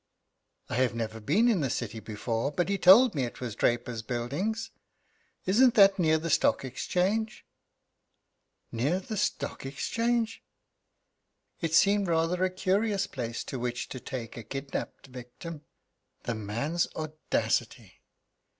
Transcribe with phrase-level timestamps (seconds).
[0.67, 4.01] "I have never been in the City before, but he told me it was Draper's
[4.01, 4.71] Buildings.
[5.45, 7.45] Isn't that near the Stock Exchange?"
[8.71, 10.43] "Near the Stock Exchange?"
[11.59, 15.65] It seemed rather a curious place to which to take a kidnapped victim.
[16.23, 18.01] The man's audacity!